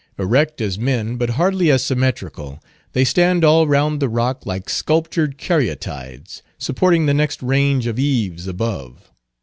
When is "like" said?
4.47-4.67